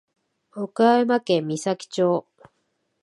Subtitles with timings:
[0.55, 2.25] 岡山県美咲町